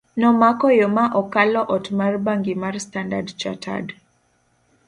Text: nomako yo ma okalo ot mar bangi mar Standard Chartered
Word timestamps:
nomako 0.21 0.67
yo 0.79 0.87
ma 0.95 1.05
okalo 1.21 1.61
ot 1.75 1.85
mar 1.99 2.13
bangi 2.25 2.53
mar 2.63 2.75
Standard 2.85 3.27
Chartered 3.39 3.87